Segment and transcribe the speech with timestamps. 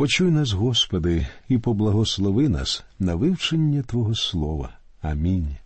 [0.00, 4.70] Почуй нас, Господи, і поблагослови нас на вивчення Твого Слова.
[5.00, 5.56] Амінь.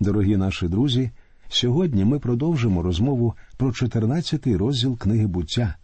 [0.00, 1.10] Дорогі наші друзі.
[1.48, 5.74] Сьогодні ми продовжимо розмову про 14-й розділ книги буття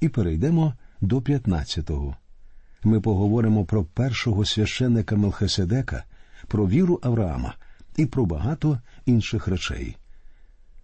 [0.00, 2.16] і перейдемо до 15-го.
[2.84, 6.04] Ми поговоримо про першого священника Мелхиседека,
[6.48, 7.54] про віру Авраама
[7.96, 9.96] і про багато інших речей.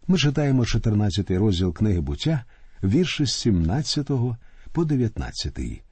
[0.06, 2.44] Ми читаємо 14-й розділ книги буття,
[2.82, 4.10] вірші з 17
[4.72, 5.82] по 19.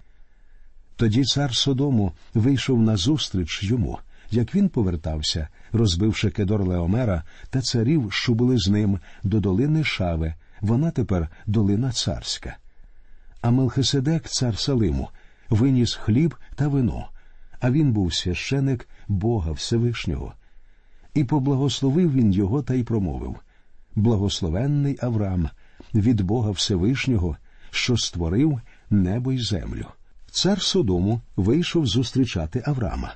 [0.97, 3.99] Тоді цар Содому вийшов назустріч йому,
[4.31, 10.35] як він повертався, розбивши Кедор Леомера та царів, що були з ним, до долини Шаве,
[10.61, 12.57] вона тепер долина царська.
[13.41, 15.09] А Мелхиседек, цар Салиму,
[15.51, 17.09] виніс хліб та вино,
[17.61, 20.33] а він був священик Бога Всевишнього.
[21.15, 23.37] І поблагословив він його та й промовив
[23.95, 25.49] Благословенний Авраам
[25.95, 27.37] від Бога Всевишнього,
[27.71, 29.87] що створив небо й землю.
[30.37, 33.15] Цар Содому вийшов зустрічати Авраама.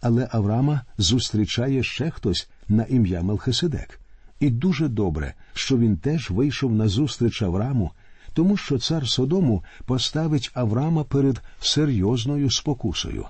[0.00, 4.00] Але Авраама зустрічає ще хтось на ім'я Мелхиседек.
[4.40, 7.90] І дуже добре, що він теж вийшов на зустріч Аврааму,
[8.32, 13.26] тому що цар Содому поставить Авраама перед серйозною спокусою.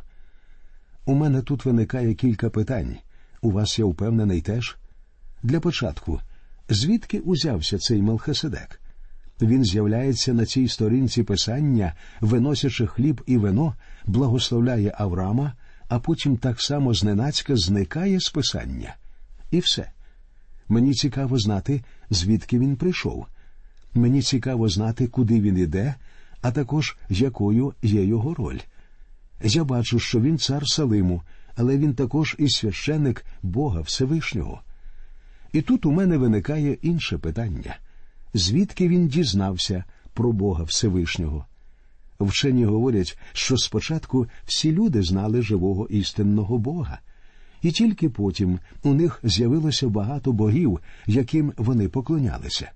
[1.05, 2.97] У мене тут виникає кілька питань.
[3.41, 4.77] У вас я впевнений теж.
[5.43, 6.21] Для початку,
[6.69, 8.81] звідки узявся цей Мелхиседек?
[9.41, 13.75] Він з'являється на цій сторінці писання, виносячи хліб і вино,
[14.07, 15.53] благословляє Авраама
[15.89, 18.97] а потім так само зненацька зникає з писання.
[19.51, 19.91] І все.
[20.69, 23.27] Мені цікаво знати, звідки він прийшов.
[23.95, 25.95] Мені цікаво знати, куди він іде,
[26.43, 28.59] а також якою є його роль.
[29.43, 31.23] Я бачу, що він цар Салиму,
[31.57, 34.61] але він також і священик Бога Всевишнього.
[35.53, 37.77] І тут у мене виникає інше питання
[38.35, 39.85] звідки він дізнався
[40.15, 41.47] про Бога Всевишнього?
[42.21, 46.99] Вчені говорять, що спочатку всі люди знали живого істинного Бога,
[47.63, 52.71] і тільки потім у них з'явилося багато богів, яким вони поклонялися.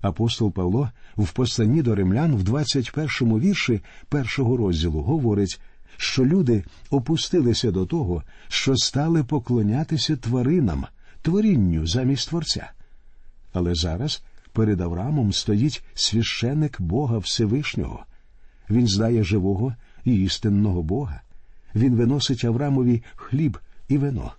[0.00, 5.60] Апостол Павло в посланні до римлян в 21-му вірші першого розділу говорить,
[5.96, 10.86] що люди опустилися до того, що стали поклонятися тваринам,
[11.22, 12.70] творінню замість Творця.
[13.52, 14.22] Але зараз
[14.58, 18.04] перед Авраамом стоїть священик Бога Всевишнього.
[18.70, 19.74] Він знає живого
[20.04, 21.20] і істинного Бога.
[21.74, 23.58] Він виносить Аврамові хліб
[23.88, 24.32] і вино.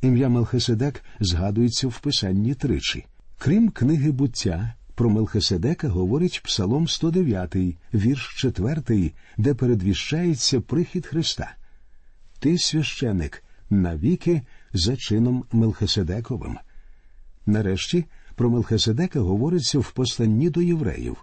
[0.00, 3.06] Ім'я Мелхиседек згадується в Писанні тричі.
[3.38, 7.56] Крім книги буття, про Мелхиседека говорить Псалом 109,
[7.94, 11.54] вірш 4, де передвіщається прихід Христа.
[12.38, 14.42] Ти священик навіки
[14.72, 16.58] за чином Мелхиседековим.
[17.46, 21.16] Нарешті про Мелхиседека говориться в посланні до євреїв.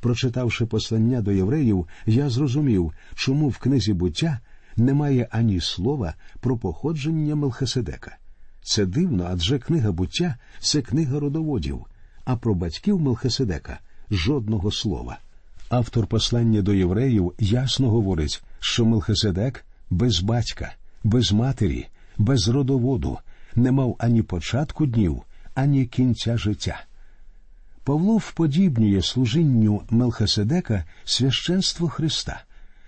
[0.00, 4.40] Прочитавши послання до євреїв, я зрозумів, чому в книзі буття
[4.76, 8.16] немає ані слова про походження Мелхиседека.
[8.62, 11.86] Це дивно, адже книга буття це книга родоводів,
[12.24, 13.80] а про батьків Мелхиседека
[14.10, 15.18] жодного слова.
[15.68, 20.74] Автор послання до євреїв ясно говорить, що Мелхиседек без батька,
[21.04, 21.86] без матері,
[22.18, 23.18] без родоводу
[23.54, 25.22] не мав ані початку днів,
[25.54, 26.84] ані кінця життя.
[27.84, 32.42] Павло вподібнює служінню Мелхиседека священство Христа,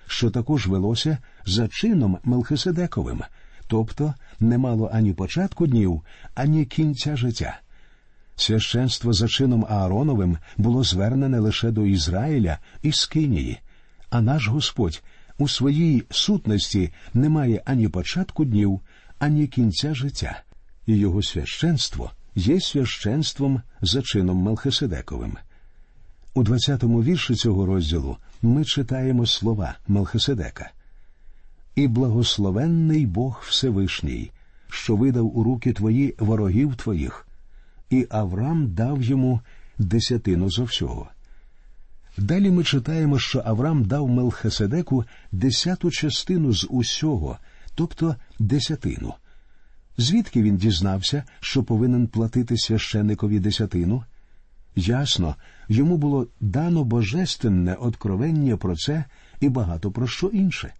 [0.06, 3.22] що також велося за чином Мелхиседековим,
[3.66, 6.02] тобто не мало ані початку днів,
[6.34, 7.60] ані кінця життя.
[8.36, 13.58] Священство за чином Аароновим було звернене лише до Ізраїля і Скинії,
[14.10, 15.02] а наш Господь
[15.38, 18.80] у своїй сутності не має ані початку днів,
[19.18, 20.42] ані кінця життя,
[20.86, 25.36] і його священство є священством за чином Мелхиседековим.
[26.34, 30.70] У 20-му вірші цього розділу ми читаємо слова Мелхиседека.
[31.74, 34.30] І благословенний Бог Всевишній,
[34.70, 37.26] що видав у руки твої ворогів твоїх,
[37.90, 39.40] і Авраам дав йому
[39.78, 41.08] десятину зо всього.
[42.18, 47.38] Далі ми читаємо, що Авраам дав Мелхиседеку десяту частину з усього,
[47.74, 49.14] тобто десятину.
[49.98, 54.04] Звідки він дізнався, що повинен платити священникові десятину?
[54.76, 55.36] Ясно,
[55.68, 59.04] йому було дано божественне откровення про це
[59.40, 60.72] і багато про що інше.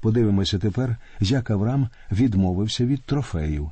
[0.00, 3.70] Подивимося тепер, як Авраам відмовився від трофеїв.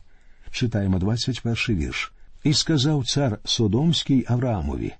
[0.50, 2.12] Читаємо 21 вірш.
[2.44, 4.94] І сказав цар Содомський Авраамові: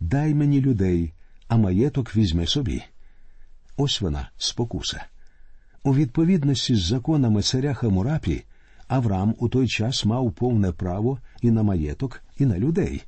[0.00, 1.12] Дай мені людей,
[1.48, 2.82] а маєток візьми собі.
[3.76, 5.04] Ось вона, спокуса.
[5.82, 8.44] У відповідності з законами царя Хамурапі
[8.94, 13.04] Авраам у той час мав повне право і на маєток, і на людей.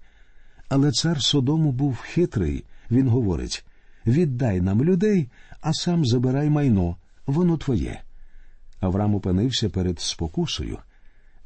[0.68, 2.64] Але цар Содому був хитрий.
[2.90, 3.64] Він говорить
[4.06, 5.28] віддай нам людей,
[5.60, 6.96] а сам забирай майно,
[7.26, 8.00] воно твоє.
[8.80, 10.78] Авраам опинився перед спокусою.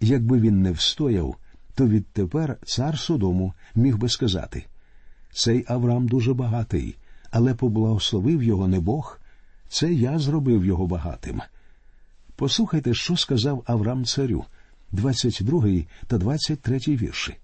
[0.01, 1.37] Якби він не встояв,
[1.75, 4.65] то відтепер цар Содому міг би сказати
[5.33, 6.97] цей Авраам дуже багатий,
[7.31, 9.21] але поблагословив його не Бог,
[9.69, 11.41] це я зробив його багатим.
[12.41, 14.45] Послухайте, що сказав Авраам царю,
[14.93, 15.65] 22
[16.07, 17.37] та 23 вірші.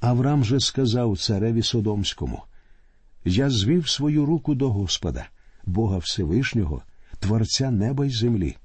[0.00, 2.42] Авраам же сказав цареві Содомському
[3.24, 5.26] Я звів свою руку до Господа,
[5.66, 6.82] Бога Всевишнього,
[7.18, 8.56] Творця неба й землі,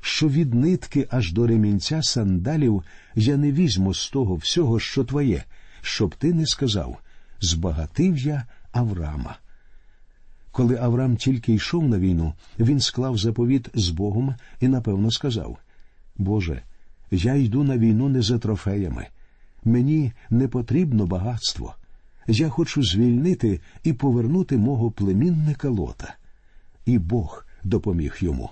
[0.00, 2.84] що від нитки аж до ремінця сандалів
[3.14, 5.44] я не візьму з того всього, що твоє,
[5.80, 6.98] щоб ти не сказав
[7.40, 9.38] збагатив я Авраама.
[10.52, 15.58] Коли Авраам тільки йшов на війну, він склав заповіт з Богом і напевно сказав
[16.16, 16.62] Боже,
[17.10, 19.06] я йду на війну не за трофеями.
[19.64, 21.74] Мені не потрібно багатство.
[22.26, 26.14] Я хочу звільнити і повернути мого племінника Лота.
[26.86, 28.50] І Бог допоміг йому.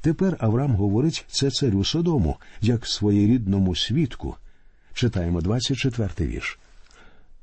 [0.00, 4.36] Тепер Авраам говорить це царю Содому, як своєрідному свідку.
[4.94, 6.58] Читаємо 24-й вірш.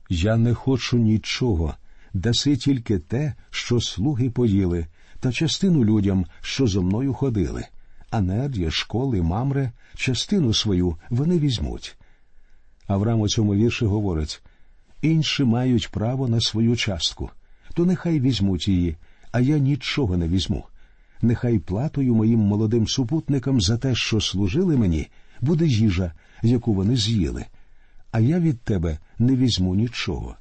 [0.10, 1.76] Я не хочу нічого,
[2.14, 4.88] даси тільки те, що слуги поїли,
[5.20, 7.66] та частину людям, що зо мною ходили.
[8.12, 11.98] А нердє, школи, мамре, частину свою вони візьмуть.
[12.88, 14.42] Авраам у цьому вірші говорить
[15.02, 17.30] інші мають право на свою частку,
[17.74, 18.96] то нехай візьмуть її,
[19.32, 20.64] а я нічого не візьму.
[21.22, 25.08] Нехай платою моїм молодим супутникам за те, що служили мені,
[25.42, 26.14] буде їжа,
[26.44, 27.46] яку вони з'їли,
[28.12, 30.36] а я від тебе не візьму нічого.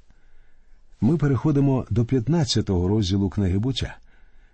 [1.00, 3.96] Ми переходимо до 15-го розділу книги буття.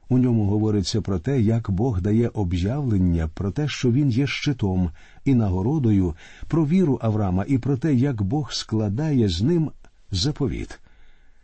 [0.08, 4.90] У ньому говориться про те, як Бог дає об'явлення про те, що він є щитом
[5.24, 6.14] і нагородою,
[6.48, 9.70] про віру Авраама і про те, як Бог складає з ним
[10.10, 10.80] заповіт.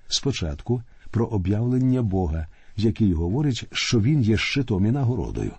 [0.08, 2.46] Спочатку про об'явлення Бога,
[2.76, 5.52] який говорить, що він є щитом і нагородою.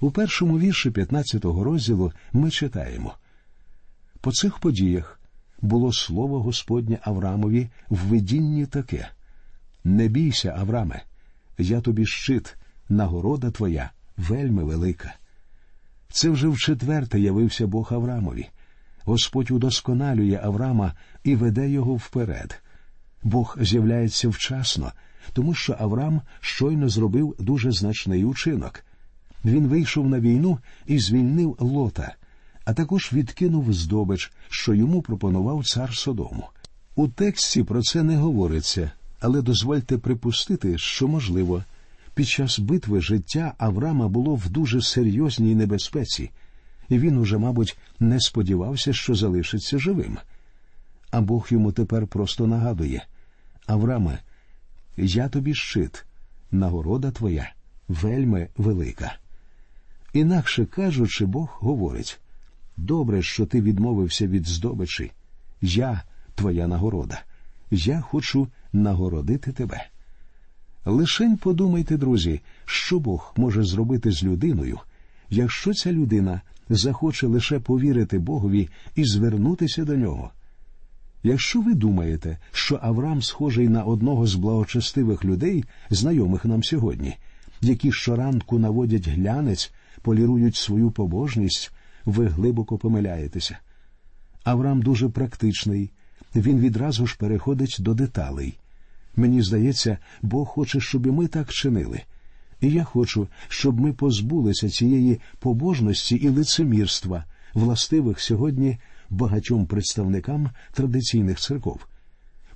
[0.00, 3.14] У першому вірші 15-го розділу ми читаємо
[4.20, 5.20] по цих подіях
[5.62, 9.08] було слово Господнє Аврамові в видінні таке
[9.84, 11.02] Не бійся, Авраме,
[11.58, 12.56] я тобі щит,
[12.88, 15.14] нагорода твоя вельми велика.
[16.08, 18.48] Це вже вчетверте явився Бог Аврамові.
[19.04, 20.94] Господь удосконалює Аврама
[21.24, 22.62] і веде його вперед.
[23.22, 24.92] Бог з'являється вчасно,
[25.32, 28.84] тому що Авраам щойно зробив дуже значний учинок.
[29.44, 32.14] Він вийшов на війну і звільнив лота,
[32.64, 36.48] а також відкинув здобич, що йому пропонував цар Содому.
[36.94, 41.64] У тексті про це не говориться, але дозвольте припустити, що можливо.
[42.14, 46.30] Під час битви життя Авраама було в дуже серйозній небезпеці,
[46.88, 50.18] і він уже, мабуть, не сподівався, що залишиться живим.
[51.10, 53.06] А Бог йому тепер просто нагадує
[53.66, 54.18] Авраме,
[54.96, 56.04] я тобі щит,
[56.50, 57.52] нагорода твоя
[57.88, 59.14] вельми велика.
[60.12, 62.20] Інакше кажучи, Бог говорить
[62.76, 65.12] Добре, що ти відмовився від здобичі.
[65.62, 66.02] Я
[66.34, 67.22] твоя нагорода.
[67.70, 69.86] Я хочу нагородити тебе.
[70.84, 74.78] Лишень подумайте, друзі, що Бог може зробити з людиною,
[75.30, 80.30] якщо ця людина захоче лише повірити Богові і звернутися до нього.
[81.22, 87.16] Якщо ви думаєте, що Авраам схожий на одного з благочестивих людей, знайомих нам сьогодні,
[87.60, 91.72] які щоранку наводять глянець, полірують свою побожність,
[92.04, 93.58] ви глибоко помиляєтеся.
[94.44, 95.90] Авраам дуже практичний,
[96.34, 98.58] він відразу ж переходить до деталей.
[99.16, 102.02] Мені здається, Бог хоче, щоб і ми так чинили.
[102.60, 108.78] І я хочу, щоб ми позбулися цієї побожності і лицемірства, властивих сьогодні
[109.10, 111.86] багатьом представникам традиційних церков.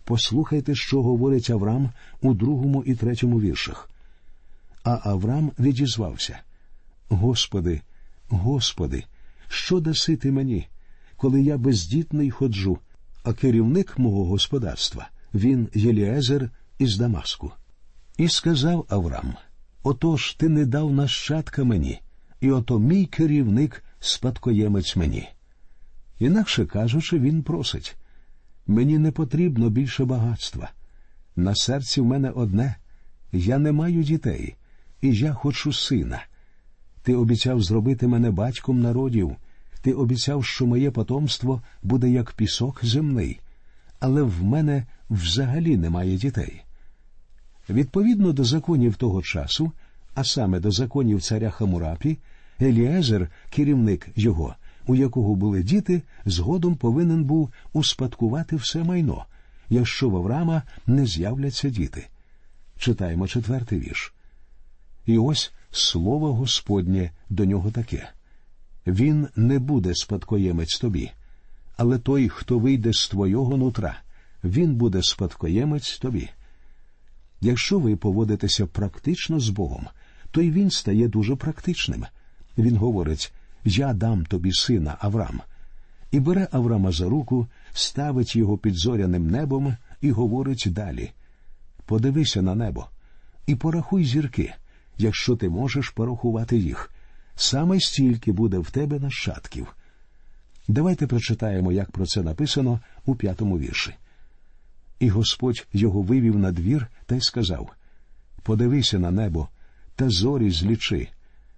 [0.05, 3.91] Послухайте, що говорить Авраам у другому і третьому віршах.
[4.85, 6.39] А Авраам відізвався:
[7.09, 7.81] Господи,
[8.29, 9.05] Господи,
[9.49, 10.69] що даси ти мені,
[11.17, 12.79] коли я бездітний ходжу,
[13.25, 17.53] а керівник мого господарства він Єліезер із Дамаску.
[18.17, 19.35] І сказав Авраам
[19.83, 22.01] Отож ти не дав нащадка мені,
[22.41, 25.29] і ото мій керівник спадкоємець мені.
[26.19, 27.97] Інакше кажучи, він просить
[28.67, 30.71] мені не потрібно більше багатства.
[31.37, 32.77] На серці в мене одне
[33.33, 34.57] я не маю дітей,
[35.01, 36.23] і я хочу сина.
[37.07, 39.37] Ти обіцяв зробити мене батьком народів,
[39.83, 43.41] ти обіцяв, що моє потомство буде як пісок земний,
[44.01, 46.63] але в мене взагалі немає дітей.
[47.71, 49.73] Відповідно до законів того часу,
[50.15, 52.19] а саме до законів царя Хамурапі,
[52.61, 54.55] Еліезер, керівник його,
[54.87, 59.25] у якого були діти, згодом повинен був успадкувати все майно,
[59.69, 62.07] якщо в Авраама не з'являться діти.
[62.79, 64.15] Читаємо четвертий вірш.
[65.07, 68.09] І ось слово Господнє до нього таке
[68.87, 71.11] Він не буде спадкоємець тобі,
[71.77, 73.99] але той, хто вийде з твого нутра,
[74.45, 76.29] він буде спадкоємець тобі.
[77.41, 79.87] Якщо ви поводитеся практично з Богом,
[80.31, 82.07] то й він стає дуже практичним.
[82.59, 83.33] Він говорить
[83.65, 85.41] Я дам тобі сина Авраам.
[86.11, 91.11] І бере Авраама за руку, ставить його під зоряним небом і говорить далі
[91.87, 92.87] Подивися на небо
[93.47, 94.55] і порахуй зірки,
[94.99, 96.91] якщо ти можеш порахувати їх.
[97.37, 99.77] Саме стільки буде в тебе нащадків.
[100.69, 103.95] Давайте прочитаємо, як про це написано у п'ятому вірші.
[105.01, 107.71] І Господь його вивів на двір та й сказав
[108.43, 109.49] Подивися на небо
[109.97, 111.09] та зорі злічи,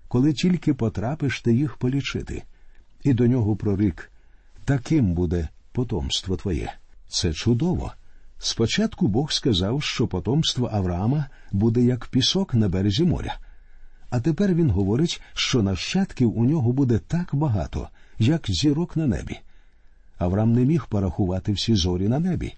[0.09, 2.43] коли тільки потрапиш ти їх полічити.
[3.03, 4.11] І до нього прорік
[4.65, 6.75] таким буде потомство твоє.
[7.09, 7.93] Це чудово.
[8.39, 13.39] Спочатку Бог сказав, що потомство Авраама буде як пісок на березі моря.
[14.11, 19.39] А тепер він говорить, що нащадків у нього буде так багато, як зірок на небі.
[20.19, 22.55] Авраам не міг порахувати всі зорі на небі.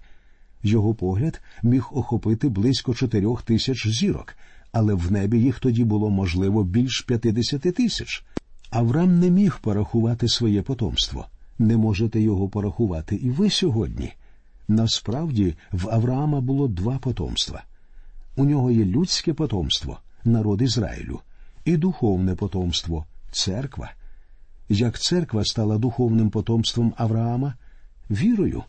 [0.63, 4.35] Його погляд міг охопити близько чотирьох тисяч зірок,
[4.73, 8.25] але в небі їх тоді було можливо більш п'ятидесяти тисяч.
[8.71, 11.27] Авраам не міг порахувати своє потомство.
[11.59, 14.13] Не можете його порахувати і ви сьогодні.
[14.71, 17.63] Насправді в Авраама було два потомства.
[18.37, 21.21] У нього є людське потомство, народ Ізраїлю,
[21.65, 23.93] і духовне потомство церква.
[24.69, 27.55] Як церква стала духовним потомством Авраама?
[28.11, 28.63] Вірою.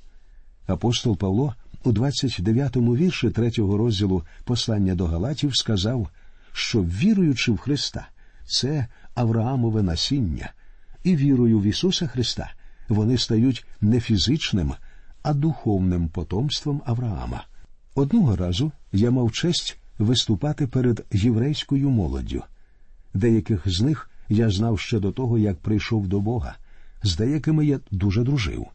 [0.67, 6.10] Апостол Павло у 29-му вірші третього розділу послання до Галатів сказав,
[6.53, 8.08] що віруючи в Христа,
[8.46, 10.53] це Авраамове насіння,
[11.03, 12.51] і вірою в Ісуса Христа
[12.89, 14.74] вони стають не фізичним,
[15.23, 17.45] а духовним потомством Авраама.
[17.95, 22.43] Одного разу я мав честь виступати перед єврейською молоддю.
[23.13, 26.55] Деяких з них я знав ще до того, як прийшов до Бога,
[27.03, 28.67] з деякими я дуже дружив.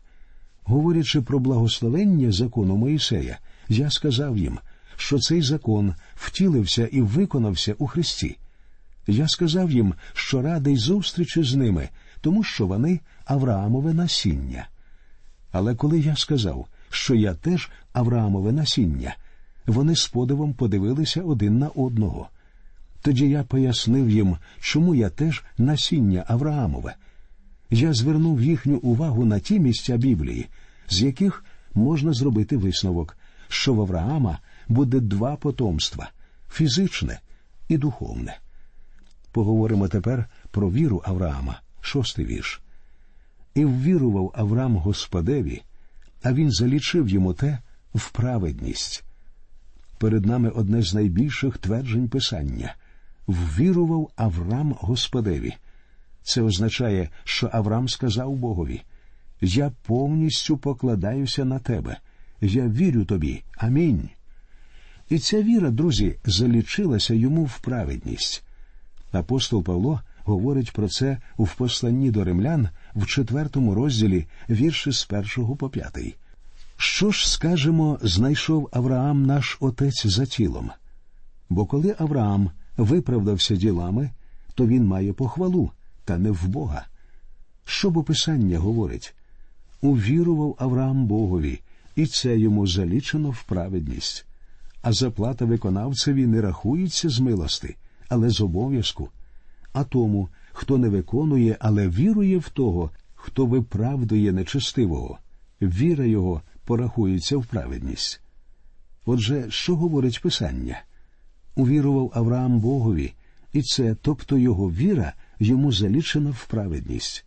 [0.65, 3.39] Говорячи про благословення закону Моїсея,
[3.69, 4.59] я сказав їм,
[4.97, 8.37] що цей закон втілився і виконався у Христі.
[9.07, 11.89] Я сказав їм, що радий зустрічі з ними,
[12.21, 14.69] тому що вони Авраамове насіння.
[15.59, 19.17] Але коли я сказав, що я теж Авраамове насіння,
[19.67, 22.29] вони з подивом подивилися один на одного.
[23.03, 26.95] Тоді я пояснив їм, чому я теж насіння Авраамове.
[27.71, 30.49] Я звернув їхню увагу на ті місця Біблії,
[30.89, 31.45] з яких
[31.75, 33.17] можна зробити висновок,
[33.49, 36.11] що в Авраама буде два потомства
[36.51, 37.21] фізичне
[37.69, 38.39] і духовне.
[39.33, 42.61] Поговоримо тепер про віру Авраама, шостий вірш.
[43.57, 45.63] І ввірував Авраам Господеві,
[46.23, 47.59] а він залічив йому те
[47.95, 49.05] в праведність.
[49.99, 52.75] Перед нами одне з найбільших тверджень Писання
[53.27, 55.55] ввірував Авраам Господеві.
[56.23, 58.83] Це означає, що Авраам сказав Богові
[59.41, 61.97] Я повністю покладаюся на тебе,
[62.41, 63.43] я вірю тобі.
[63.57, 64.09] Амінь.
[65.09, 68.45] І ця віра, друзі, залічилася йому в праведність.
[69.13, 75.57] Апостол Павло говорить про це в посланні до римлян в четвертому розділі вірші з першого
[75.57, 76.17] по п'ятий.
[76.77, 80.71] Що ж, скажемо, знайшов Авраам наш отець за тілом?
[81.49, 84.11] Бо коли Авраам виправдався ділами,
[84.55, 85.71] то він має похвалу,
[86.05, 86.87] та не в Бога.
[87.65, 89.15] Що бо Писання говорить?
[89.81, 91.61] Увірував Авраам Богові,
[91.97, 94.27] і це йому залічено в праведність.
[94.83, 97.77] А заплата виконавцеві не рахується з милости,
[98.09, 99.09] але з обов'язку.
[99.73, 105.19] А тому, хто не виконує, але вірує в того, хто виправдує нечестивого,
[105.63, 108.21] віра його порахується в праведність.
[109.05, 110.83] Отже, що говорить Писання?
[111.55, 113.13] Увірував Авраам Богові,
[113.53, 117.25] і це, тобто його віра, йому залічена в праведність.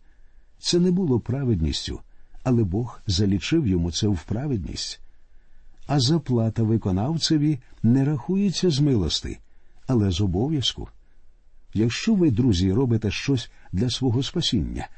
[0.58, 2.00] Це не було праведністю,
[2.42, 5.00] але Бог залічив йому це в праведність.
[5.86, 9.38] А заплата виконавцеві не рахується з милости,
[9.86, 10.88] але з обов'язку.
[11.74, 14.88] Якщо ви, друзі, робите щось для свого спасіння,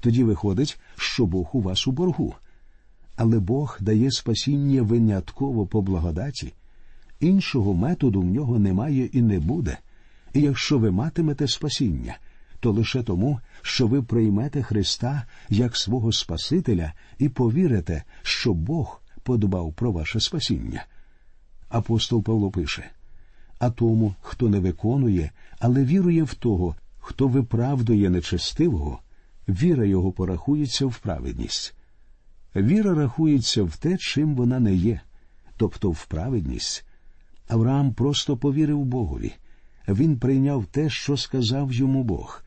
[0.00, 2.34] тоді виходить, що Бог у вас у боргу.
[3.16, 6.52] Але Бог дає спасіння винятково по благодаті,
[7.20, 9.78] іншого методу в нього немає і не буде.
[10.34, 12.18] І якщо ви матимете спасіння,
[12.60, 19.72] то лише тому, що ви приймете Христа як свого Спасителя і повірите, що Бог подбав
[19.72, 20.84] про ваше спасіння.
[21.68, 22.90] Апостол Павло пише
[23.60, 29.00] а тому, хто не виконує, але вірує в того, хто виправдує нечестивого,
[29.48, 31.74] віра його порахується в праведність.
[32.56, 35.00] Віра рахується в те, чим вона не є,
[35.56, 36.84] тобто в праведність.
[37.48, 39.32] Авраам просто повірив Богові.
[39.88, 42.44] Він прийняв те, що сказав йому Бог.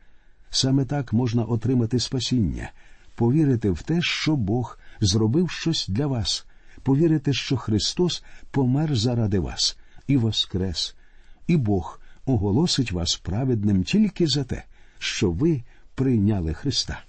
[0.50, 2.70] Саме так можна отримати спасіння,
[3.14, 6.46] повірити в те, що Бог зробив щось для вас,
[6.82, 10.96] повірити, що Христос помер заради вас і воскрес,
[11.46, 14.64] і Бог оголосить вас праведним тільки за те,
[14.98, 15.62] що ви
[15.94, 17.00] прийняли Христа.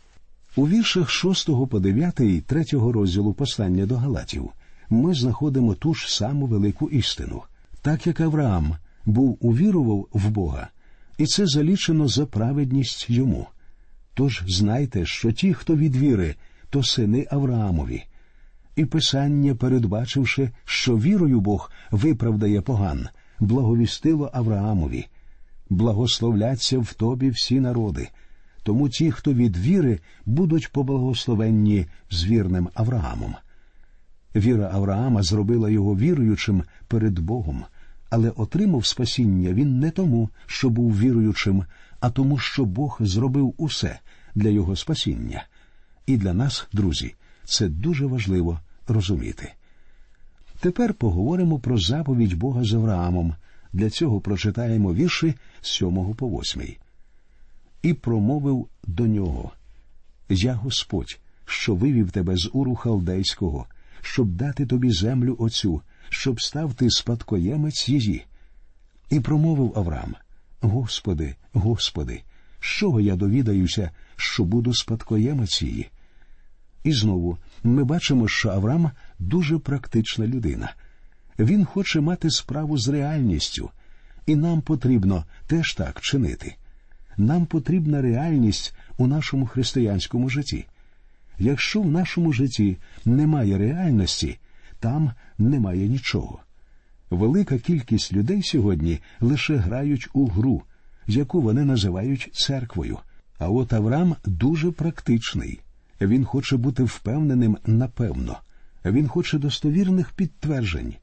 [0.56, 4.52] У віршах 6 по 9 і 3 розділу послання до Галатів
[4.90, 7.42] ми знаходимо ту ж саму велику істину,
[7.82, 8.76] так як Авраам
[9.06, 10.68] був увірував в Бога,
[11.18, 13.48] і це залічено за праведність йому.
[14.14, 16.36] Тож знайте, що ті, хто від віри,
[16.70, 18.04] то сини Авраамові.
[18.76, 23.08] І Писання, передбачивши, що вірою Бог виправдає поган,
[23.40, 25.08] благовістило Авраамові.
[25.70, 28.10] Благословляться в тобі всі народи,
[28.64, 33.36] тому ті, хто від віри, будуть поблагословенні з вірним Авраамом.
[34.36, 37.64] Віра Авраама зробила його віруючим перед Богом,
[38.10, 41.66] але отримав спасіння він не тому, що був віруючим,
[42.00, 44.00] а тому, що Бог зробив усе
[44.36, 45.44] для його спасіння.
[46.06, 49.54] І для нас, друзі, це дуже важливо розуміти.
[50.66, 53.36] Тепер поговоримо про заповідь Бога з Авраамом.
[53.74, 56.76] Для цього прочитаємо вірші з 7 по 8.
[57.82, 59.52] І промовив до нього
[60.30, 63.66] Я Господь, що вивів тебе з уру халдейського,
[64.02, 68.26] щоб дати тобі землю оцю, щоб став ти спадкоємець її.
[69.10, 70.16] І промовив Авраам
[70.62, 72.22] Господи, Господи,
[72.60, 75.90] що я довідаюся, що буду спадкоємець її?
[76.84, 80.74] І знову ми бачимо, що Авраам дуже практична людина.
[81.40, 83.70] Він хоче мати справу з реальністю,
[84.26, 86.56] і нам потрібно теж так чинити.
[87.18, 90.66] Нам потрібна реальність у нашому християнському житті.
[91.40, 94.40] Якщо в нашому житті немає реальності,
[94.80, 96.40] там немає нічого.
[97.10, 100.62] Велика кількість людей сьогодні лише грають у гру,
[101.08, 103.00] яку вони називають церквою.
[103.40, 105.60] А от Авраам дуже практичний.
[106.02, 108.38] Він хоче бути впевненим напевно.
[108.92, 110.96] Він хоче достовірних підтверджень.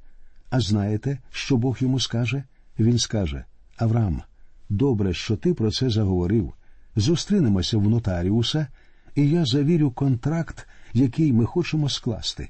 [0.50, 2.44] А знаєте, що Бог йому скаже?
[2.78, 3.44] Він скаже
[3.76, 4.22] Авраам,
[4.68, 6.52] добре, що ти про це заговорив.
[6.96, 8.66] Зустрінемося в нотаріуса,
[9.14, 12.48] і я завірю контракт, який ми хочемо скласти.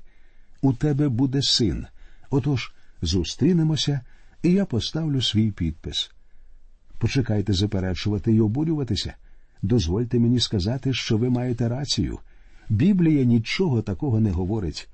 [0.62, 1.86] У тебе буде син.
[2.30, 4.00] Отож, зустрінемося,
[4.42, 6.10] і я поставлю свій підпис.
[6.98, 9.14] Почекайте заперечувати і обурюватися.
[9.62, 12.18] Дозвольте мені сказати, що ви маєте рацію.
[12.68, 14.88] Біблія нічого такого не говорить.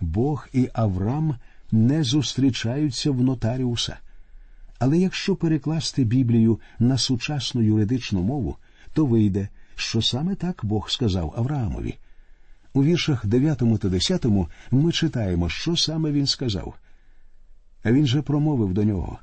[0.00, 1.36] Бог і Авраам
[1.72, 3.96] не зустрічаються в нотаріуса.
[4.78, 8.56] Але якщо перекласти Біблію на сучасну юридичну мову,
[8.92, 11.98] то вийде, що саме так Бог сказав Авраамові.
[12.72, 14.26] У віршах 9 та 10
[14.70, 16.74] ми читаємо, що саме він сказав.
[17.82, 19.18] А він же промовив до нього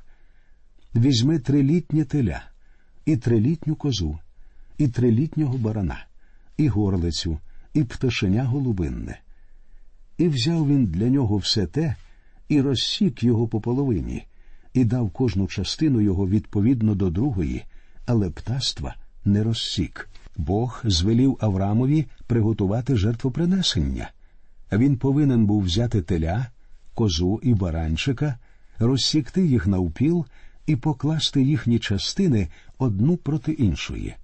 [0.94, 2.42] візьми трилітнє теля,
[3.04, 4.18] і трилітню козу,
[4.78, 6.06] і трилітнього барана,
[6.56, 7.38] і горлицю,
[7.74, 9.20] і пташеня голубинне.
[10.18, 11.94] І взяв він для нього все те,
[12.48, 14.26] і розсік його по половині,
[14.74, 17.64] і дав кожну частину його відповідно до другої,
[18.06, 20.08] але птаства не розсік.
[20.36, 24.10] Бог звелів Авраамові приготувати жертвопринесення.
[24.72, 26.46] Він повинен був взяти теля,
[26.94, 28.38] козу і баранчика,
[28.78, 30.26] розсікти їх навпіл
[30.66, 34.14] і покласти їхні частини одну проти іншої.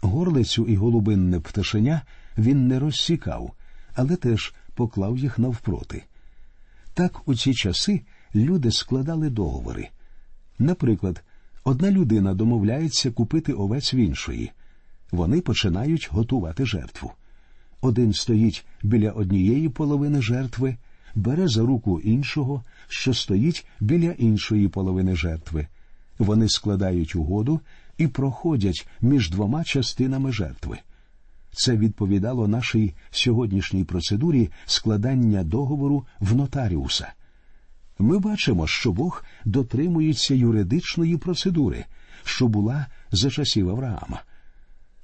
[0.00, 2.02] Горлицю і голубинне пташеня
[2.38, 3.52] він не розсікав,
[3.94, 6.04] але теж поклав їх навпроти.
[6.94, 8.00] Так у ці часи
[8.34, 9.88] люди складали договори.
[10.58, 11.24] Наприклад,
[11.64, 14.50] одна людина домовляється купити овець в іншої.
[15.12, 17.12] Вони починають готувати жертву.
[17.80, 20.76] Один стоїть біля однієї половини жертви,
[21.14, 25.66] бере за руку іншого, що стоїть біля іншої половини жертви.
[26.18, 27.60] Вони складають угоду
[27.98, 30.78] і проходять між двома частинами жертви.
[31.58, 37.12] Це відповідало нашій сьогоднішній процедурі складання договору в нотаріуса.
[37.98, 41.84] Ми бачимо, що Бог дотримується юридичної процедури,
[42.24, 44.22] що була за часів Авраама.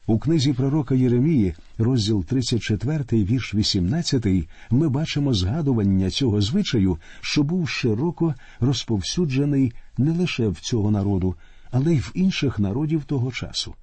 [0.06, 4.26] У книзі пророка Єремії, розділ 34, вірш 18,
[4.70, 11.34] ми бачимо згадування цього звичаю, що був широко розповсюджений не лише в цього народу,
[11.70, 13.74] але й в інших народів того часу.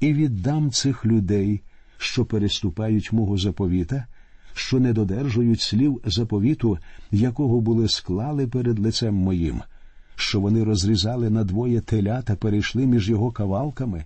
[0.00, 1.60] І віддам цих людей,
[1.98, 4.06] що переступають мого заповіта,
[4.54, 6.78] що не додержують слів заповіту,
[7.10, 9.62] якого були склали перед лицем моїм,
[10.16, 14.04] що вони розрізали надвоє теля та перейшли між його кавалками.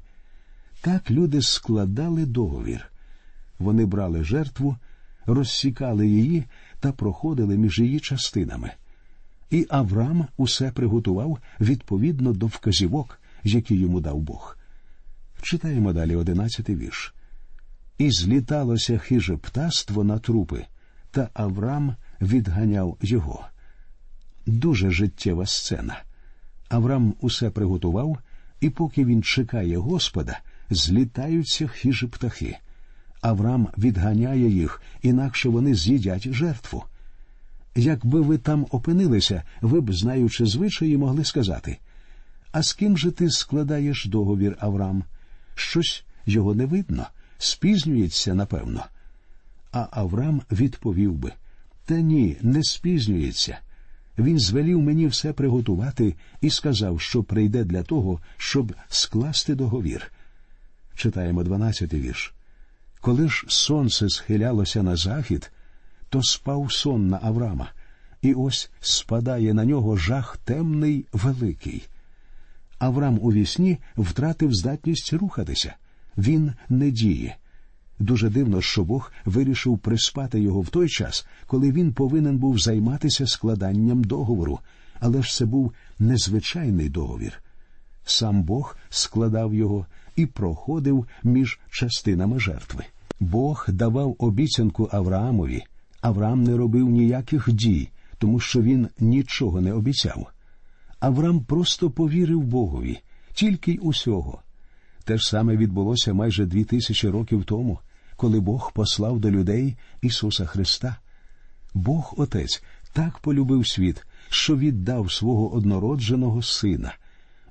[0.80, 2.90] Так люди складали договір.
[3.58, 4.76] Вони брали жертву,
[5.26, 6.44] розсікали її
[6.80, 8.70] та проходили між її частинами.
[9.50, 14.56] і Авраам усе приготував відповідно до вказівок, які йому дав Бог.
[15.44, 17.14] Читаємо далі одинадцятий вірш.
[17.98, 20.64] І зліталося хиже птаство на трупи,
[21.10, 23.46] та Авраам відганяв його.
[24.46, 26.02] Дуже життєва сцена.
[26.68, 28.18] Авраам усе приготував,
[28.60, 32.56] і поки він чекає Господа, злітаються хижі птахи.
[33.20, 36.84] Авраам відганяє їх, інакше вони з'їдять жертву.
[37.74, 41.78] Якби ви там опинилися, ви б, знаючи звичаї, могли сказати
[42.52, 45.04] А з ким же ти складаєш договір, Авраам?
[45.54, 47.06] Щось його не видно,
[47.38, 48.84] спізнюється, напевно.
[49.72, 51.32] А Авраам відповів би
[51.84, 53.58] Та ні, не спізнюється.
[54.18, 60.12] Він звелів мені все приготувати і сказав, що прийде для того, щоб скласти договір.
[60.94, 62.34] Читаємо дванадцятий вірш.
[63.00, 65.52] Коли ж сонце схилялося на захід,
[66.08, 67.70] то спав сон на Аврама,
[68.22, 71.82] і ось спадає на нього жах темний великий.
[72.84, 75.74] Аврам у вісні втратив здатність рухатися.
[76.18, 77.36] Він не діє.
[77.98, 83.26] Дуже дивно, що Бог вирішив приспати його в той час, коли він повинен був займатися
[83.26, 84.58] складанням договору,
[85.00, 87.42] але ж це був незвичайний договір.
[88.04, 92.84] Сам Бог складав його і проходив між частинами жертви.
[93.20, 95.62] Бог давав обіцянку Авраамові.
[96.00, 100.33] Авраам не робив ніяких дій, тому що він нічого не обіцяв.
[101.00, 102.98] Авраам просто повірив Богові,
[103.34, 104.42] тільки й усього.
[105.04, 107.78] Те ж саме відбулося майже дві тисячі років тому,
[108.16, 110.96] коли Бог послав до людей Ісуса Христа.
[111.74, 116.94] Бог Отець так полюбив світ, що віддав свого однородженого сина,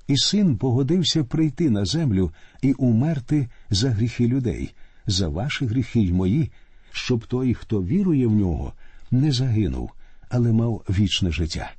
[0.06, 4.74] і син погодився прийти на землю і умерти за гріхи людей,
[5.06, 6.50] за ваші гріхи й мої,
[6.92, 8.72] щоб той, хто вірує в нього,
[9.10, 9.92] не загинув,
[10.28, 11.72] але мав вічне життя.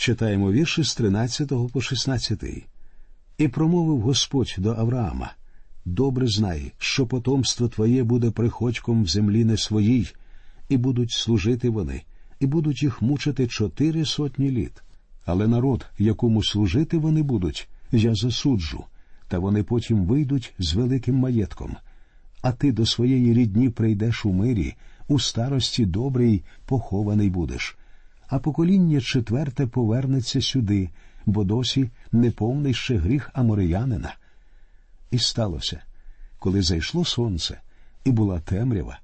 [0.00, 2.44] Читаємо вірші з 13 по 16.
[3.38, 5.32] І промовив Господь до Авраама
[5.84, 10.12] Добре знай, що потомство твоє буде приходьком в землі не своїй,
[10.68, 12.02] і будуть служити вони,
[12.38, 14.82] і будуть їх мучити чотири сотні літ.
[15.24, 18.84] Але народ, якому служити вони будуть, я засуджу,
[19.28, 21.76] та вони потім вийдуть з великим маєтком.
[22.42, 24.74] А ти до своєї рідні прийдеш у мирі,
[25.08, 27.76] у старості добрий похований будеш.
[28.30, 30.90] А покоління четверте повернеться сюди,
[31.26, 34.14] бо досі не повний ще гріх амореянина.
[35.10, 35.82] І сталося,
[36.38, 37.60] коли зайшло сонце
[38.04, 38.98] і була темрява,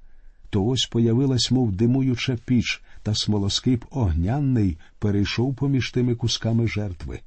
[0.51, 7.21] то ось появилась, мов димуюча піч, та смолоскип огняний перейшов поміж тими кусками жертви.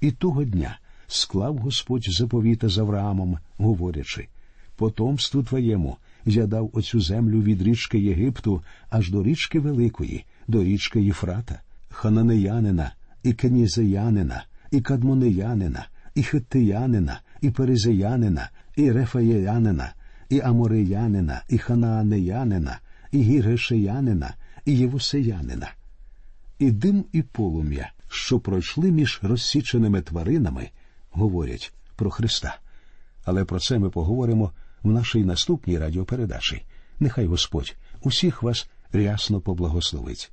[0.00, 4.28] І того дня склав Господь заповіта з Авраамом, говорячи
[4.76, 5.96] Потомству твоєму
[6.28, 11.60] я дав оцю землю від річки Єгипту аж до річки Великої, до річки Єфрата,
[11.90, 19.92] хананеянина, і кенізеянина, і кадмонеянина, і хиттиянина, і перезеянина, і рефаєянина,
[20.28, 22.78] і амореянина, і ханаанеянина,
[23.12, 25.70] і гіргешеянина, і євусеянина.
[26.58, 30.70] І дим, і полум'я, що пройшли між розсіченими тваринами,
[31.10, 32.58] говорять про Христа.
[33.24, 36.66] Але про це ми поговоримо в нашій наступній радіопередачі.
[37.00, 40.32] Нехай Господь усіх вас рясно поблагословить.